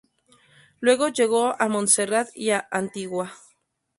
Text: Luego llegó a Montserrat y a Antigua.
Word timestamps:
Luego 0.79 1.09
llegó 1.09 1.55
a 1.61 1.69
Montserrat 1.69 2.29
y 2.33 2.49
a 2.49 2.67
Antigua. 2.71 3.35